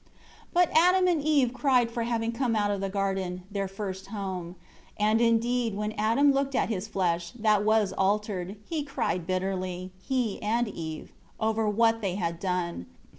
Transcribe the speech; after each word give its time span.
1 0.53 0.65
But 0.67 0.75
Adam 0.75 1.07
and 1.07 1.21
Eve 1.21 1.53
cried 1.53 1.91
for 1.91 2.01
having 2.05 2.31
come 2.31 2.55
out 2.55 2.71
of 2.71 2.81
the 2.81 2.89
garden, 2.89 3.43
their 3.51 3.67
first 3.67 4.07
home. 4.07 4.55
2 4.97 5.03
And 5.03 5.21
indeed, 5.21 5.75
when 5.75 5.91
Adam 5.91 6.31
looked 6.33 6.55
at 6.55 6.69
his 6.69 6.87
flesh, 6.87 7.33
that 7.37 7.63
was 7.63 7.93
altered, 7.93 8.55
he 8.67 8.81
cried 8.81 9.27
bitterly, 9.27 9.91
he 10.01 10.41
and 10.41 10.67
Eve, 10.67 11.11
over 11.39 11.69
what 11.69 12.01
they 12.01 12.15
had 12.15 12.39
done. 12.39 12.87